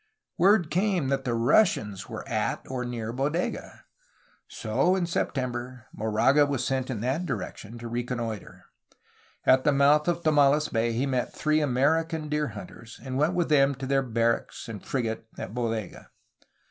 [0.35, 3.85] Word came that the Russians were at or near Bodega.
[4.47, 8.63] So, in September, Moraga was sent in that direction to recon noitre.
[9.45, 13.49] At the mouth of Tomales Bay he met three American deer hunters, and went with
[13.49, 16.09] them to their barracks and fri gate at Bodega.